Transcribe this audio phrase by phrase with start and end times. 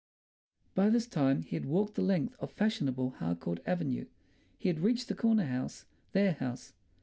[0.73, 4.07] By this time he had walked the length of fashionable Harcourt Avenue;
[4.57, 6.73] he had reached the corner house, their house.